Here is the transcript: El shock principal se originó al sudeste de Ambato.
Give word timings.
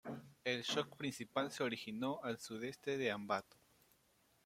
El 0.43 0.63
shock 0.63 0.95
principal 0.97 1.51
se 1.51 1.61
originó 1.61 2.19
al 2.23 2.39
sudeste 2.39 2.97
de 2.97 3.11
Ambato. 3.11 3.55